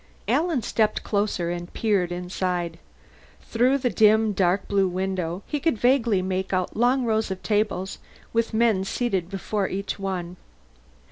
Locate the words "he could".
5.45-5.77